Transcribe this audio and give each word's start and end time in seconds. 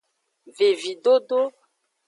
Vevidodo. 0.57 1.41